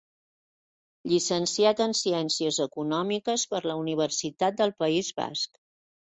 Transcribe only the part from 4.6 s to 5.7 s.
del País Basc.